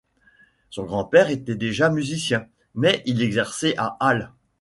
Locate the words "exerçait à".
3.21-3.97